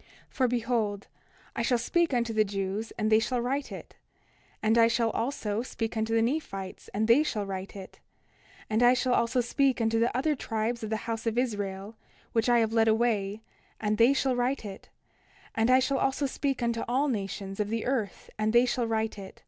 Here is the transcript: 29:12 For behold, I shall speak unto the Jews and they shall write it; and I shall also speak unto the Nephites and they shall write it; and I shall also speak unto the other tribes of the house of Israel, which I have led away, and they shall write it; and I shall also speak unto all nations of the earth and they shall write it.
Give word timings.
29:12 0.00 0.04
For 0.30 0.48
behold, 0.48 1.06
I 1.54 1.62
shall 1.62 1.78
speak 1.78 2.12
unto 2.12 2.32
the 2.32 2.44
Jews 2.44 2.90
and 2.98 3.08
they 3.08 3.20
shall 3.20 3.40
write 3.40 3.70
it; 3.70 3.94
and 4.60 4.76
I 4.76 4.88
shall 4.88 5.10
also 5.10 5.62
speak 5.62 5.96
unto 5.96 6.12
the 6.12 6.22
Nephites 6.22 6.90
and 6.92 7.06
they 7.06 7.22
shall 7.22 7.46
write 7.46 7.76
it; 7.76 8.00
and 8.68 8.82
I 8.82 8.94
shall 8.94 9.14
also 9.14 9.40
speak 9.40 9.80
unto 9.80 10.00
the 10.00 10.10
other 10.16 10.34
tribes 10.34 10.82
of 10.82 10.90
the 10.90 10.96
house 11.06 11.24
of 11.24 11.38
Israel, 11.38 11.94
which 12.32 12.48
I 12.48 12.58
have 12.58 12.72
led 12.72 12.88
away, 12.88 13.42
and 13.80 13.96
they 13.96 14.12
shall 14.12 14.34
write 14.34 14.64
it; 14.64 14.88
and 15.54 15.70
I 15.70 15.78
shall 15.78 15.98
also 15.98 16.26
speak 16.26 16.64
unto 16.64 16.82
all 16.88 17.06
nations 17.06 17.60
of 17.60 17.68
the 17.68 17.84
earth 17.86 18.28
and 18.36 18.52
they 18.52 18.66
shall 18.66 18.88
write 18.88 19.16
it. 19.20 19.44